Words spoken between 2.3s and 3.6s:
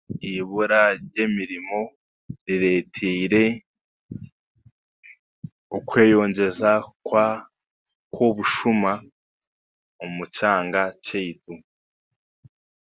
rireeteire